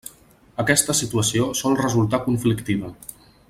[0.63, 2.95] Aquesta situació sol resultar conflictiva.